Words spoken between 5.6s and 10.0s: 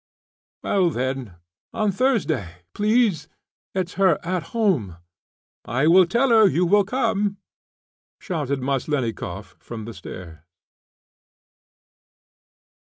I will tell her you will come," shouted Maslennikoff from the